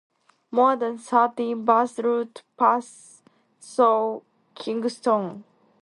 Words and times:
More 0.49 0.75
than 0.75 0.97
thirty 0.97 1.53
bus 1.53 1.99
routes 1.99 2.41
pass 2.57 3.21
through 3.61 4.23
Kingston. 4.55 5.43